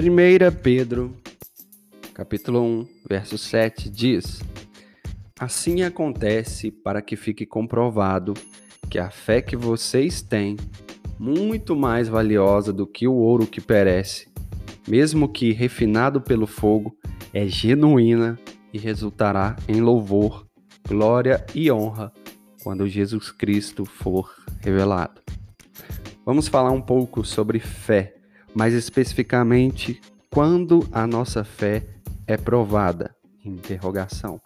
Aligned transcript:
1 0.00 0.50
Pedro, 0.62 1.14
capítulo 2.14 2.62
1, 2.62 2.88
verso 3.06 3.36
7 3.36 3.90
diz: 3.90 4.40
Assim 5.38 5.82
acontece 5.82 6.70
para 6.70 7.02
que 7.02 7.16
fique 7.16 7.44
comprovado 7.44 8.32
que 8.88 8.98
a 8.98 9.10
fé 9.10 9.42
que 9.42 9.54
vocês 9.54 10.22
têm, 10.22 10.56
muito 11.18 11.76
mais 11.76 12.08
valiosa 12.08 12.72
do 12.72 12.86
que 12.86 13.06
o 13.06 13.12
ouro 13.12 13.46
que 13.46 13.60
perece, 13.60 14.26
mesmo 14.88 15.28
que 15.28 15.52
refinado 15.52 16.18
pelo 16.18 16.46
fogo, 16.46 16.96
é 17.34 17.46
genuína 17.46 18.38
e 18.72 18.78
resultará 18.78 19.54
em 19.68 19.82
louvor, 19.82 20.46
glória 20.88 21.44
e 21.54 21.70
honra 21.70 22.10
quando 22.62 22.88
Jesus 22.88 23.30
Cristo 23.30 23.84
for 23.84 24.34
revelado. 24.60 25.20
Vamos 26.24 26.48
falar 26.48 26.70
um 26.70 26.80
pouco 26.80 27.22
sobre 27.22 27.58
fé, 27.58 28.14
mais 28.54 28.74
especificamente 28.74 30.00
quando 30.30 30.86
a 30.92 31.06
nossa 31.06 31.44
fé 31.44 31.84
é 32.26 32.36
provada. 32.36 33.14
Interrogação. 33.44 34.40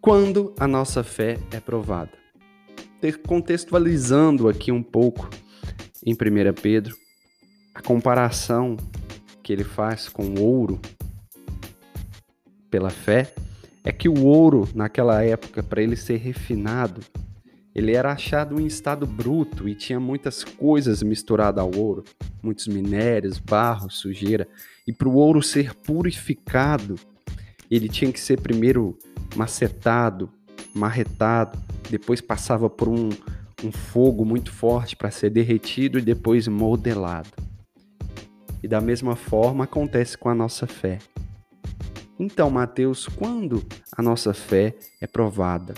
Quando 0.00 0.54
a 0.58 0.66
nossa 0.66 1.02
fé 1.02 1.38
é 1.50 1.60
provada? 1.60 2.12
Contextualizando 3.26 4.48
aqui 4.48 4.72
um 4.72 4.82
pouco 4.82 5.28
em 6.04 6.12
1 6.14 6.16
Pedro, 6.60 6.96
a 7.74 7.80
comparação 7.80 8.76
que 9.42 9.52
ele 9.52 9.64
faz 9.64 10.08
com 10.08 10.24
o 10.24 10.42
ouro 10.42 10.80
pela 12.70 12.90
fé 12.90 13.32
é 13.84 13.92
que 13.92 14.08
o 14.08 14.24
ouro, 14.24 14.68
naquela 14.74 15.22
época, 15.22 15.62
para 15.62 15.82
ele 15.82 15.96
ser 15.96 16.16
refinado, 16.16 17.00
ele 17.78 17.94
era 17.94 18.10
achado 18.10 18.60
em 18.60 18.66
estado 18.66 19.06
bruto 19.06 19.68
e 19.68 19.74
tinha 19.74 20.00
muitas 20.00 20.42
coisas 20.42 21.00
misturadas 21.00 21.62
ao 21.62 21.70
ouro, 21.76 22.02
muitos 22.42 22.66
minérios, 22.66 23.38
barro, 23.38 23.88
sujeira. 23.88 24.48
E 24.84 24.92
para 24.92 25.08
o 25.08 25.14
ouro 25.14 25.40
ser 25.40 25.72
purificado, 25.74 26.96
ele 27.70 27.88
tinha 27.88 28.12
que 28.12 28.18
ser 28.18 28.40
primeiro 28.40 28.98
macetado, 29.36 30.28
marretado, 30.74 31.56
depois 31.88 32.20
passava 32.20 32.68
por 32.68 32.88
um, 32.88 33.10
um 33.62 33.70
fogo 33.70 34.24
muito 34.24 34.50
forte 34.50 34.96
para 34.96 35.12
ser 35.12 35.30
derretido 35.30 36.00
e 36.00 36.02
depois 36.02 36.48
modelado. 36.48 37.30
E 38.60 38.66
da 38.66 38.80
mesma 38.80 39.14
forma 39.14 39.64
acontece 39.64 40.18
com 40.18 40.28
a 40.28 40.34
nossa 40.34 40.66
fé. 40.66 40.98
Então, 42.18 42.50
Mateus, 42.50 43.06
quando 43.06 43.64
a 43.96 44.02
nossa 44.02 44.34
fé 44.34 44.74
é 45.00 45.06
provada? 45.06 45.74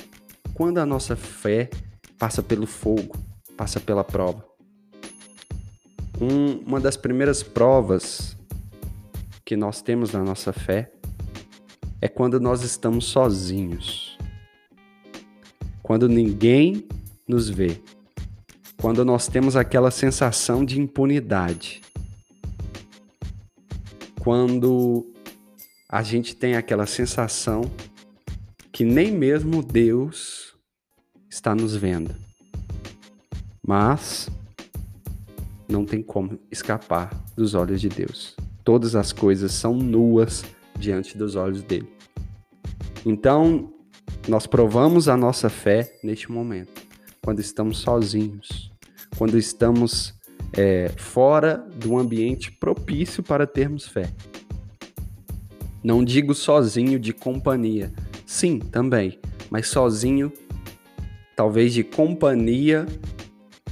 Quando 0.55 0.79
a 0.79 0.87
nossa 0.87 1.15
fé 1.15 1.69
passa 2.21 2.43
pelo 2.43 2.67
fogo, 2.67 3.17
passa 3.57 3.81
pela 3.81 4.05
prova. 4.05 4.45
Um, 6.21 6.59
uma 6.67 6.79
das 6.79 6.95
primeiras 6.95 7.43
provas 7.43 8.37
que 9.43 9.57
nós 9.57 9.81
temos 9.81 10.13
na 10.13 10.23
nossa 10.23 10.53
fé 10.53 10.93
é 11.99 12.09
quando 12.09 12.39
nós 12.39 12.63
estamos 12.63 13.07
sozinhos. 13.07 14.19
Quando 15.83 16.11
ninguém 16.11 16.87
nos 17.27 17.49
vê. 17.49 17.81
Quando 18.77 19.03
nós 19.03 19.27
temos 19.27 19.57
aquela 19.57 19.91
sensação 19.91 20.63
de 20.63 20.79
impunidade. 20.79 21.81
Quando 24.21 25.11
a 25.89 26.03
gente 26.03 26.37
tem 26.37 26.55
aquela 26.55 26.85
sensação 26.85 27.63
que 28.71 28.85
nem 28.85 29.11
mesmo 29.11 29.63
Deus 29.63 30.50
está 31.31 31.55
nos 31.55 31.77
vendo. 31.77 32.15
Mas 33.65 34.29
não 35.69 35.87
tem 35.87 36.03
como 36.03 36.39
escapar 36.51 37.11
dos 37.37 37.55
olhos 37.55 37.81
de 37.81 37.89
Deus. 37.89 38.37
Todas 38.65 38.97
as 38.97 39.13
coisas 39.13 39.53
são 39.53 39.75
nuas 39.75 40.45
diante 40.77 41.17
dos 41.17 41.37
olhos 41.37 41.63
dele. 41.63 41.89
Então, 43.07 43.73
nós 44.29 44.47
provamos 44.47 45.09
a 45.09 45.17
nossa 45.17 45.49
fé 45.49 45.99
neste 46.03 46.31
momento, 46.31 46.83
quando 47.23 47.41
estamos 47.41 47.79
sozinhos, 47.79 48.71
quando 49.17 49.39
estamos 49.39 50.15
é, 50.53 50.89
fora 50.97 51.57
do 51.77 51.97
ambiente 51.97 52.51
propício 52.51 53.23
para 53.23 53.47
termos 53.47 53.87
fé. 53.87 54.11
Não 55.83 56.05
digo 56.05 56.35
sozinho 56.35 56.99
de 56.99 57.13
companhia, 57.13 57.91
sim, 58.27 58.59
também, 58.59 59.19
mas 59.51 59.69
sozinho 59.69 60.31
talvez 61.41 61.73
de 61.73 61.83
companhia 61.83 62.85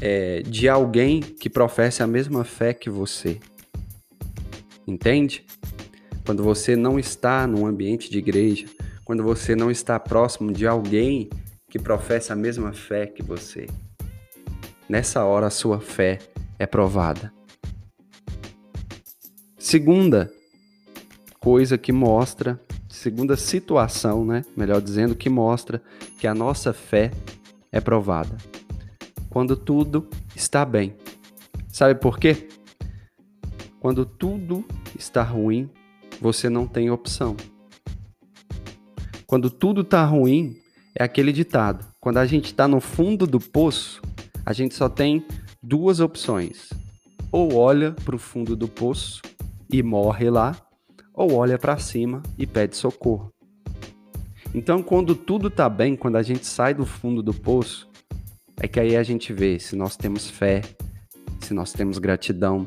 é, 0.00 0.40
de 0.40 0.70
alguém 0.70 1.20
que 1.20 1.50
professe 1.50 2.02
a 2.02 2.06
mesma 2.06 2.42
fé 2.42 2.72
que 2.72 2.88
você. 2.88 3.38
Entende? 4.86 5.44
Quando 6.24 6.42
você 6.42 6.74
não 6.74 6.98
está 6.98 7.46
num 7.46 7.66
ambiente 7.66 8.10
de 8.10 8.16
igreja, 8.16 8.64
quando 9.04 9.22
você 9.22 9.54
não 9.54 9.70
está 9.70 10.00
próximo 10.00 10.50
de 10.50 10.66
alguém 10.66 11.28
que 11.68 11.78
professa 11.78 12.32
a 12.32 12.36
mesma 12.36 12.72
fé 12.72 13.06
que 13.06 13.22
você. 13.22 13.66
Nessa 14.88 15.22
hora 15.26 15.48
a 15.48 15.50
sua 15.50 15.78
fé 15.78 16.20
é 16.58 16.66
provada. 16.66 17.30
Segunda 19.58 20.32
coisa 21.38 21.76
que 21.76 21.92
mostra, 21.92 22.58
segunda 22.88 23.36
situação, 23.36 24.24
né? 24.24 24.42
Melhor 24.56 24.80
dizendo, 24.80 25.14
que 25.14 25.28
mostra 25.28 25.82
que 26.18 26.26
a 26.26 26.34
nossa 26.34 26.72
fé 26.72 27.10
é 27.72 27.80
provada. 27.80 28.36
Quando 29.30 29.56
tudo 29.56 30.08
está 30.34 30.64
bem. 30.64 30.96
Sabe 31.68 31.94
por 31.94 32.18
quê? 32.18 32.48
Quando 33.80 34.04
tudo 34.04 34.64
está 34.98 35.22
ruim, 35.22 35.70
você 36.20 36.48
não 36.48 36.66
tem 36.66 36.90
opção. 36.90 37.36
Quando 39.26 39.50
tudo 39.50 39.82
está 39.82 40.04
ruim, 40.04 40.56
é 40.98 41.04
aquele 41.04 41.32
ditado: 41.32 41.86
quando 42.00 42.18
a 42.18 42.26
gente 42.26 42.46
está 42.46 42.66
no 42.66 42.80
fundo 42.80 43.26
do 43.26 43.38
poço, 43.38 44.00
a 44.44 44.52
gente 44.52 44.74
só 44.74 44.88
tem 44.88 45.24
duas 45.62 46.00
opções. 46.00 46.70
Ou 47.30 47.54
olha 47.54 47.92
para 47.92 48.16
o 48.16 48.18
fundo 48.18 48.56
do 48.56 48.66
poço 48.66 49.20
e 49.70 49.82
morre 49.82 50.30
lá, 50.30 50.56
ou 51.12 51.34
olha 51.34 51.58
para 51.58 51.78
cima 51.78 52.22
e 52.38 52.46
pede 52.46 52.76
socorro. 52.76 53.30
Então, 54.54 54.82
quando 54.82 55.14
tudo 55.14 55.48
está 55.48 55.68
bem, 55.68 55.94
quando 55.94 56.16
a 56.16 56.22
gente 56.22 56.46
sai 56.46 56.72
do 56.72 56.86
fundo 56.86 57.22
do 57.22 57.34
poço, 57.34 57.88
é 58.56 58.66
que 58.66 58.80
aí 58.80 58.96
a 58.96 59.02
gente 59.02 59.32
vê 59.32 59.58
se 59.58 59.76
nós 59.76 59.96
temos 59.96 60.28
fé, 60.30 60.62
se 61.40 61.54
nós 61.54 61.72
temos 61.72 61.98
gratidão 61.98 62.66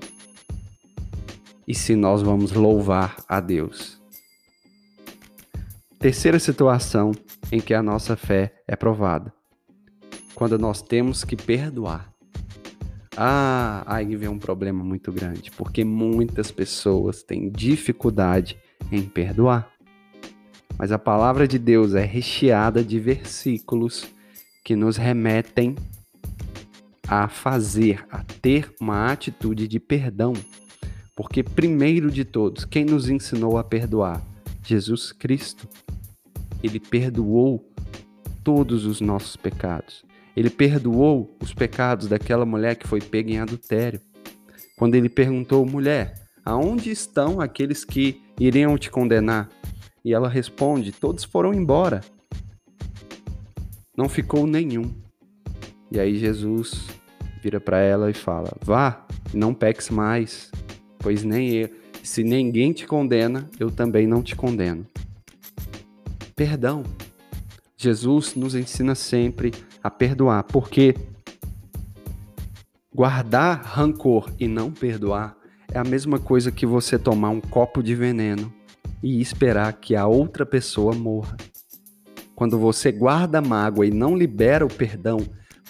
e 1.68 1.74
se 1.74 1.96
nós 1.96 2.22
vamos 2.22 2.52
louvar 2.52 3.18
a 3.28 3.40
Deus. 3.40 4.00
Terceira 6.00 6.40
situação 6.40 7.12
em 7.52 7.60
que 7.60 7.74
a 7.74 7.84
nossa 7.84 8.16
fé 8.16 8.56
é 8.68 8.76
provada. 8.76 9.34
Quando 10.34 10.58
nós 10.58 10.82
temos 10.82 11.24
que 11.24 11.36
perdoar. 11.36 12.12
Ah, 13.16 13.84
aí 13.86 14.16
vem 14.16 14.30
um 14.30 14.40
problema 14.40 14.84
muito 14.84 15.12
grande, 15.12 15.52
porque 15.52 15.84
muitas 15.84 16.50
pessoas 16.50 17.22
têm 17.22 17.52
dificuldade 17.52 18.58
em 18.92 19.04
perdoar. 19.04 19.71
Mas 20.82 20.92
a 20.92 20.98
palavra 20.98 21.48
de 21.48 21.60
Deus 21.60 21.94
é 21.94 22.04
recheada 22.04 22.84
de 22.84 23.00
versículos 23.00 24.08
que 24.66 24.76
nos 24.76 24.98
remetem 24.98 25.76
a 27.08 27.28
fazer, 27.28 28.04
a 28.10 28.24
ter 28.24 28.74
uma 28.82 29.12
atitude 29.12 29.68
de 29.68 29.80
perdão. 29.80 30.34
Porque, 31.16 31.44
primeiro 31.44 32.10
de 32.10 32.26
todos, 32.26 32.66
quem 32.66 32.84
nos 32.84 33.10
ensinou 33.10 33.60
a 33.60 33.64
perdoar? 33.64 34.26
Jesus 34.64 35.12
Cristo. 35.12 35.70
Ele 36.64 36.80
perdoou 36.80 37.64
todos 38.44 38.84
os 38.88 39.00
nossos 39.02 39.36
pecados. 39.36 40.04
Ele 40.36 40.50
perdoou 40.50 41.38
os 41.40 41.54
pecados 41.54 42.08
daquela 42.08 42.44
mulher 42.44 42.76
que 42.76 42.88
foi 42.88 43.02
pega 43.02 43.30
em 43.30 43.38
adultério. 43.38 44.02
Quando 44.76 44.96
ele 44.96 45.10
perguntou, 45.10 45.64
mulher, 45.64 46.16
aonde 46.44 46.90
estão 46.90 47.40
aqueles 47.40 47.86
que 47.86 48.20
iriam 48.40 48.80
te 48.80 48.90
condenar? 48.90 49.48
E 50.04 50.14
ela 50.14 50.28
responde: 50.28 50.92
Todos 50.92 51.24
foram 51.24 51.54
embora. 51.54 52.02
Não 53.96 54.10
ficou 54.10 54.48
nenhum. 54.48 54.92
E 55.92 56.00
aí 56.00 56.18
Jesus 56.18 56.88
vira 57.42 57.60
para 57.60 57.80
ela 57.80 58.10
e 58.10 58.14
fala: 58.14 58.52
Vá, 58.64 59.06
não 59.34 59.54
peques 59.54 59.90
mais, 59.90 60.52
pois 61.00 61.24
nem 61.24 61.50
eu, 61.52 61.70
se 62.04 62.24
ninguém 62.24 62.74
te 62.74 62.88
condena, 62.88 63.50
eu 63.60 63.70
também 63.70 64.08
não 64.08 64.24
te 64.24 64.36
condeno. 64.36 64.86
Perdão. 66.36 66.84
Jesus 67.78 68.36
nos 68.36 68.54
ensina 68.54 68.94
sempre 68.94 69.52
a 69.84 69.90
perdoar, 69.90 70.44
porque 70.44 70.96
guardar 72.94 73.64
rancor 73.64 74.32
e 74.40 74.48
não 74.48 74.72
perdoar 74.72 75.36
é 75.74 75.80
a 75.80 75.84
mesma 75.84 76.20
coisa 76.20 76.52
que 76.52 76.66
você 76.66 77.00
tomar 77.00 77.30
um 77.30 77.42
copo 77.42 77.82
de 77.82 77.96
veneno 77.96 78.54
e 79.02 79.22
esperar 79.22 79.74
que 79.74 79.96
a 79.96 80.08
outra 80.08 80.46
pessoa 80.46 80.94
morra. 80.94 81.38
Quando 82.36 82.58
você 82.58 82.92
guarda 82.92 83.42
mágoa 83.42 83.86
e 83.86 83.92
não 83.92 84.16
libera 84.16 84.66
o 84.66 84.74
perdão, 84.74 85.20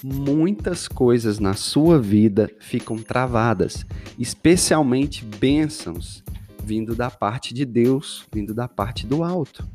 muitas 0.04 0.88
coisas 0.88 1.39
na 1.39 1.54
sua 1.54 2.00
vida 2.00 2.50
ficam 2.60 2.98
travadas, 2.98 3.86
especialmente 4.18 5.25
bênçãos 5.25 6.24
vindo 6.63 6.95
da 6.95 7.10
parte 7.10 7.54
de 7.54 7.66
Deus, 7.66 8.25
vindo 8.33 8.54
da 8.54 8.68
parte 8.68 9.06
do 9.06 9.24
alto. 9.24 9.68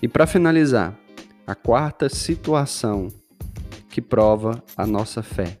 E 0.00 0.08
para 0.08 0.26
finalizar, 0.26 0.98
a 1.46 1.54
quarta 1.54 2.08
situação 2.08 3.08
que 3.88 4.00
prova 4.00 4.62
a 4.76 4.86
nossa 4.86 5.22
fé. 5.22 5.58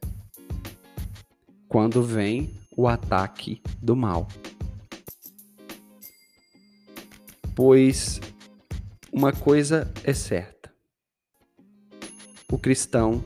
Quando 1.68 2.02
vem 2.02 2.50
o 2.76 2.86
ataque 2.86 3.60
do 3.82 3.96
mal. 3.96 4.28
Pois 7.58 8.20
uma 9.12 9.32
coisa 9.32 9.92
é 10.04 10.14
certa: 10.14 10.70
o 12.52 12.56
cristão, 12.56 13.20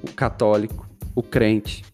o 0.00 0.12
católico, 0.12 0.88
o 1.12 1.20
crente, 1.20 1.84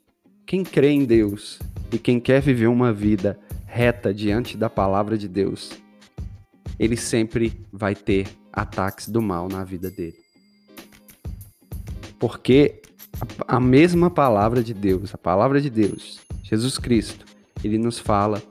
quem 0.47 0.63
crê 0.63 0.91
em 0.91 1.07
Deus 1.07 1.59
e 1.91 1.99
quem 1.99 2.21
quer 2.21 2.43
viver 2.43 2.67
uma 2.67 2.93
vida 2.93 3.41
reta 3.65 4.13
diante 4.13 4.59
da 4.59 4.69
palavra 4.69 5.17
de 5.17 5.27
Deus, 5.27 5.71
ele 6.79 6.99
sempre 6.99 7.65
vai 7.73 7.95
ter 7.95 8.29
ataques 8.53 9.09
do 9.09 9.23
mal 9.23 9.49
na 9.49 9.65
vida 9.65 9.91
dele. 9.91 10.19
Porque 12.19 12.83
a 13.49 13.59
mesma 13.59 14.11
palavra 14.11 14.63
de 14.63 14.75
Deus, 14.75 15.15
a 15.15 15.19
palavra 15.19 15.63
de 15.63 15.71
Deus, 15.71 16.21
Jesus 16.43 16.77
Cristo, 16.77 17.25
ele 17.65 17.79
nos 17.79 17.99
fala 17.99 18.43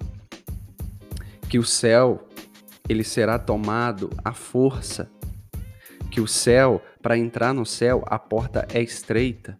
que 1.47 1.59
o 1.59 1.63
céu 1.63 2.27
ele 2.87 3.03
será 3.03 3.39
tomado 3.39 4.09
à 4.23 4.33
força, 4.33 5.09
que 6.09 6.21
o 6.21 6.27
céu, 6.27 6.81
para 7.01 7.17
entrar 7.17 7.53
no 7.53 7.65
céu, 7.65 8.03
a 8.07 8.17
porta 8.17 8.67
é 8.73 8.81
estreita. 8.81 9.57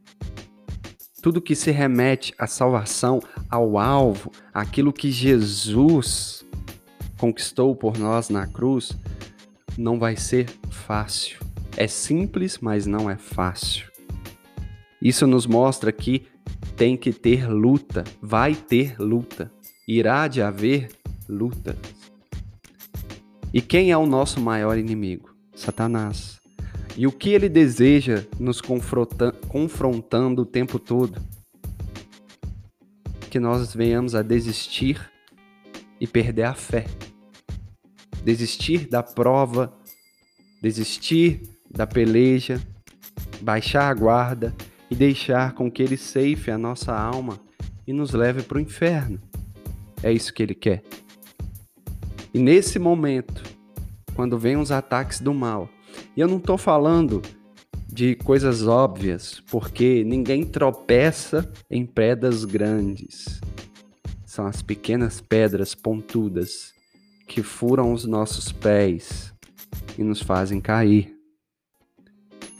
Tudo 1.21 1.41
que 1.41 1.55
se 1.55 1.71
remete 1.71 2.33
à 2.37 2.47
salvação, 2.47 3.19
ao 3.49 3.77
alvo, 3.77 4.31
aquilo 4.53 4.93
que 4.93 5.11
Jesus 5.11 6.45
conquistou 7.17 7.75
por 7.75 7.97
nós 7.97 8.29
na 8.29 8.45
cruz, 8.45 8.95
não 9.77 9.97
vai 9.97 10.15
ser 10.15 10.49
fácil. 10.69 11.39
É 11.75 11.87
simples, 11.87 12.59
mas 12.59 12.85
não 12.85 13.09
é 13.09 13.17
fácil. 13.17 13.91
Isso 15.01 15.27
nos 15.27 15.45
mostra 15.45 15.91
que 15.91 16.27
tem 16.75 16.95
que 16.95 17.11
ter 17.11 17.49
luta, 17.49 18.03
vai 18.21 18.55
ter 18.55 18.99
luta, 18.99 19.51
irá 19.87 20.27
de 20.27 20.41
haver 20.41 20.89
luta. 21.27 21.75
E 23.55 23.61
quem 23.61 23.89
é 23.89 23.97
o 23.97 24.05
nosso 24.05 24.41
maior 24.41 24.77
inimigo? 24.77 25.33
Satanás. 25.55 26.41
E 26.97 27.07
o 27.07 27.11
que 27.11 27.29
ele 27.29 27.47
deseja 27.47 28.25
nos 28.37 28.59
confrontando 28.59 30.41
o 30.41 30.45
tempo 30.45 30.77
todo? 30.77 31.21
Que 33.29 33.39
nós 33.39 33.73
venhamos 33.73 34.13
a 34.13 34.21
desistir 34.21 35.09
e 36.01 36.05
perder 36.05 36.43
a 36.43 36.53
fé. 36.53 36.85
Desistir 38.25 38.89
da 38.89 39.01
prova, 39.01 39.73
desistir 40.61 41.41
da 41.71 41.87
peleja, 41.87 42.61
baixar 43.39 43.89
a 43.89 43.93
guarda 43.93 44.53
e 44.91 44.95
deixar 44.97 45.53
com 45.53 45.71
que 45.71 45.81
ele 45.81 45.95
ceife 45.95 46.51
a 46.51 46.57
nossa 46.57 46.93
alma 46.93 47.39
e 47.87 47.93
nos 47.93 48.11
leve 48.11 48.43
para 48.43 48.57
o 48.57 48.61
inferno. 48.61 49.17
É 50.03 50.11
isso 50.11 50.33
que 50.33 50.43
ele 50.43 50.55
quer. 50.55 50.83
E 52.35 52.37
nesse 52.37 52.77
momento, 52.77 53.43
quando 54.13 54.37
vem 54.37 54.57
os 54.57 54.69
ataques 54.69 55.21
do 55.21 55.33
mal, 55.33 55.69
e 56.17 56.19
eu 56.19 56.27
não 56.27 56.35
estou 56.35 56.57
falando 56.57 57.21
de 57.87 58.13
coisas 58.13 58.67
óbvias, 58.67 59.41
porque 59.49 60.03
ninguém 60.03 60.43
tropeça 60.43 61.49
em 61.71 61.85
pedras 61.85 62.43
grandes. 62.43 63.39
São 64.25 64.45
as 64.45 64.61
pequenas 64.61 65.21
pedras 65.21 65.73
pontudas 65.73 66.73
que 67.25 67.41
furam 67.41 67.93
os 67.93 68.03
nossos 68.03 68.51
pés 68.51 69.33
e 69.97 70.03
nos 70.03 70.21
fazem 70.21 70.59
cair. 70.59 71.15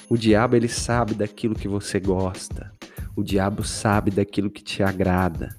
O 0.10 0.16
diabo 0.16 0.56
ele 0.56 0.70
sabe 0.70 1.14
daquilo 1.14 1.54
que 1.54 1.68
você 1.68 2.00
gosta. 2.00 2.72
O 3.14 3.22
diabo 3.22 3.62
sabe 3.62 4.10
daquilo 4.10 4.50
que 4.50 4.64
te 4.64 4.82
agrada. 4.82 5.54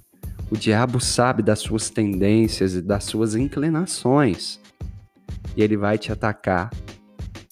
O 0.49 0.57
diabo 0.57 1.01
sabe 1.01 1.43
das 1.43 1.59
suas 1.59 1.91
tendências 1.91 2.75
e 2.75 2.81
das 2.81 3.05
suas 3.05 3.35
inclinações. 3.35 4.61
E 5.57 5.63
ele 5.63 5.77
vai 5.77 5.99
te 5.99 6.13
atacar 6.13 6.71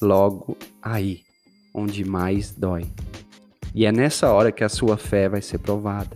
logo 0.00 0.56
aí, 0.81 1.23
onde 1.75 2.05
mais 2.05 2.52
dói. 2.52 2.87
E 3.75 3.85
é 3.85 3.91
nessa 3.91 4.32
hora 4.32 4.52
que 4.52 4.62
a 4.62 4.69
sua 4.69 4.96
fé 4.96 5.29
vai 5.29 5.43
ser 5.43 5.58
provada. 5.58 6.14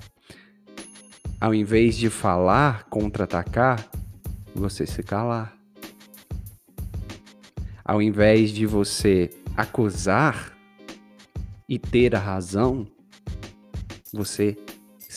Ao 1.41 1.53
invés 1.53 1.97
de 1.97 2.09
falar, 2.09 2.85
contra-atacar, 2.85 3.85
você 4.55 4.87
se 4.87 5.03
calar. 5.03 5.57
Ao 7.85 8.01
invés 8.01 8.51
de 8.51 8.67
você 8.67 9.31
acusar 9.57 10.53
e 11.69 11.79
ter 11.79 12.15
a 12.15 12.19
razão, 12.21 12.87
você 14.13 14.57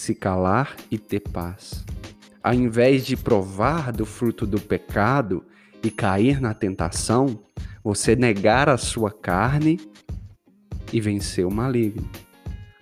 se 0.02 0.16
calar 0.16 0.76
e 0.90 0.98
ter 0.98 1.20
paz. 1.20 1.86
Ao 2.44 2.56
invés 2.56 3.06
de 3.06 3.16
provar 3.16 3.92
do 3.92 4.04
fruto 4.04 4.48
do 4.48 4.60
pecado 4.60 5.46
e 5.84 5.92
cair 5.92 6.42
na 6.42 6.56
tentação, 6.56 7.40
você 7.84 8.16
negar 8.16 8.68
a 8.68 8.78
sua 8.78 9.12
carne 9.12 9.80
e 10.92 11.00
vencer 11.00 11.46
o 11.46 11.54
maligno, 11.54 12.10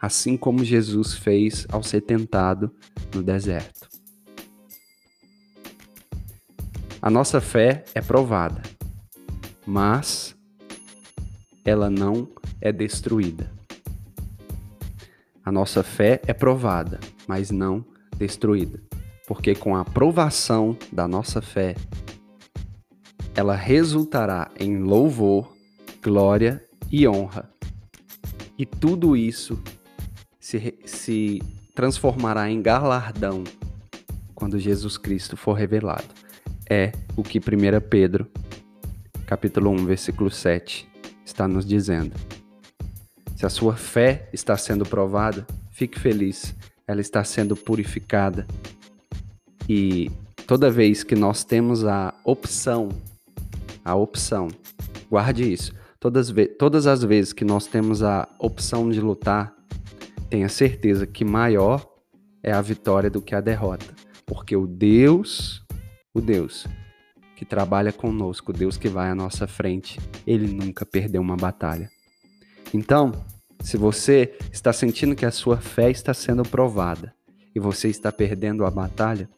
assim 0.01 0.37
como 0.37 0.63
Jesus 0.63 1.13
fez 1.13 1.67
ao 1.69 1.83
ser 1.83 2.01
tentado 2.01 2.73
no 3.13 3.21
deserto. 3.21 3.89
A 7.01 7.09
nossa 7.09 7.41
fé 7.41 7.83
é 7.93 8.01
provada, 8.01 8.61
mas 9.65 10.37
ela 11.65 11.89
não 11.89 12.29
é 12.61 12.71
destruída. 12.71 13.58
A 15.43 15.51
nossa 15.51 15.83
fé 15.83 16.21
é 16.27 16.33
provada, 16.33 16.99
mas 17.27 17.51
não 17.51 17.83
destruída, 18.17 18.81
porque 19.27 19.55
com 19.55 19.75
a 19.75 19.85
provação 19.85 20.77
da 20.91 21.07
nossa 21.07 21.41
fé, 21.41 21.75
ela 23.35 23.55
resultará 23.55 24.51
em 24.59 24.79
louvor, 24.79 25.55
glória 26.03 26.63
e 26.91 27.07
honra. 27.07 27.49
E 28.57 28.65
tudo 28.65 29.15
isso 29.15 29.57
se, 30.39 30.77
se 30.85 31.41
transformará 31.73 32.49
em 32.49 32.61
galardão 32.61 33.43
quando 34.35 34.59
Jesus 34.59 34.97
Cristo 34.97 35.37
for 35.37 35.53
revelado. 35.53 36.07
É 36.69 36.91
o 37.15 37.23
que 37.23 37.39
1 37.39 37.41
Pedro, 37.89 38.27
capítulo 39.25 39.69
1, 39.71 39.85
versículo 39.85 40.29
7, 40.29 40.87
está 41.25 41.47
nos 41.47 41.65
dizendo. 41.65 42.13
Se 43.39 43.45
a 43.45 43.49
sua 43.49 43.73
fé 43.73 44.27
está 44.33 44.57
sendo 44.57 44.85
provada, 44.85 45.47
fique 45.71 45.97
feliz, 45.97 46.53
ela 46.85 46.99
está 46.99 47.23
sendo 47.23 47.55
purificada. 47.55 48.45
E 49.69 50.11
toda 50.45 50.69
vez 50.69 51.05
que 51.05 51.15
nós 51.15 51.45
temos 51.45 51.85
a 51.85 52.13
opção, 52.25 52.89
a 53.85 53.95
opção, 53.95 54.49
guarde 55.09 55.53
isso, 55.53 55.73
todas, 56.01 56.33
todas 56.57 56.85
as 56.85 57.01
vezes 57.01 57.31
que 57.31 57.45
nós 57.45 57.65
temos 57.65 58.03
a 58.03 58.27
opção 58.37 58.89
de 58.89 58.99
lutar, 58.99 59.55
tenha 60.29 60.49
certeza 60.49 61.07
que 61.07 61.23
maior 61.23 61.89
é 62.43 62.51
a 62.51 62.61
vitória 62.61 63.09
do 63.09 63.21
que 63.21 63.33
a 63.33 63.39
derrota. 63.39 63.85
Porque 64.25 64.53
o 64.53 64.67
Deus, 64.67 65.65
o 66.13 66.19
Deus 66.19 66.67
que 67.37 67.45
trabalha 67.45 67.93
conosco, 67.93 68.51
o 68.51 68.53
Deus 68.53 68.75
que 68.75 68.89
vai 68.89 69.09
à 69.09 69.15
nossa 69.15 69.47
frente, 69.47 69.97
ele 70.27 70.45
nunca 70.45 70.85
perdeu 70.85 71.21
uma 71.21 71.37
batalha. 71.37 71.89
Então, 72.73 73.11
se 73.61 73.77
você 73.77 74.37
está 74.51 74.71
sentindo 74.71 75.15
que 75.15 75.25
a 75.25 75.31
sua 75.31 75.57
fé 75.57 75.89
está 75.89 76.13
sendo 76.13 76.43
provada 76.43 77.13
e 77.53 77.59
você 77.59 77.87
está 77.87 78.11
perdendo 78.11 78.65
a 78.65 78.71
batalha, 78.71 79.29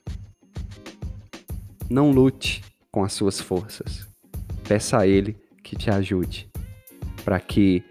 não 1.90 2.12
lute 2.12 2.64
com 2.92 3.04
as 3.04 3.14
suas 3.14 3.40
forças. 3.40 4.08
Peça 4.68 5.00
a 5.00 5.08
Ele 5.08 5.38
que 5.64 5.76
te 5.76 5.90
ajude, 5.90 6.50
para 7.24 7.40
que 7.40 7.84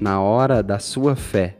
na 0.00 0.20
hora 0.20 0.62
da 0.62 0.78
sua 0.78 1.16
fé 1.16 1.56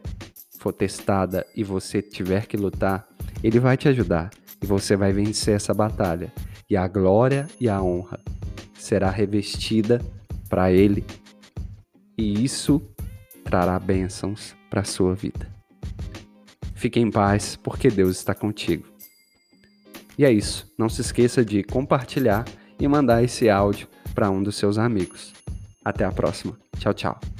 for 0.58 0.72
testada 0.72 1.46
e 1.54 1.62
você 1.62 2.02
tiver 2.02 2.46
que 2.46 2.56
lutar, 2.56 3.06
Ele 3.42 3.60
vai 3.60 3.76
te 3.76 3.88
ajudar 3.88 4.30
e 4.62 4.66
você 4.66 4.96
vai 4.96 5.12
vencer 5.12 5.54
essa 5.54 5.74
batalha. 5.74 6.32
E 6.68 6.76
a 6.76 6.88
glória 6.88 7.48
e 7.60 7.68
a 7.68 7.80
honra 7.80 8.18
será 8.74 9.10
revestida 9.10 10.00
para 10.48 10.72
Ele 10.72 11.04
e 12.16 12.44
isso 12.44 12.82
trará 13.44 13.78
bênçãos 13.78 14.54
para 14.68 14.80
a 14.80 14.84
sua 14.84 15.14
vida. 15.14 15.48
Fique 16.74 17.00
em 17.00 17.10
paz, 17.10 17.56
porque 17.56 17.88
Deus 17.88 18.16
está 18.16 18.34
contigo. 18.34 18.86
E 20.18 20.24
é 20.24 20.32
isso. 20.32 20.72
Não 20.78 20.88
se 20.88 21.00
esqueça 21.00 21.44
de 21.44 21.62
compartilhar 21.62 22.44
e 22.78 22.86
mandar 22.86 23.22
esse 23.22 23.48
áudio 23.48 23.88
para 24.14 24.30
um 24.30 24.42
dos 24.42 24.56
seus 24.56 24.78
amigos. 24.78 25.32
Até 25.84 26.04
a 26.04 26.12
próxima. 26.12 26.58
Tchau, 26.78 26.94
tchau. 26.94 27.35